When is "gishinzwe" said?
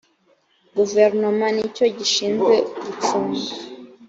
1.97-2.55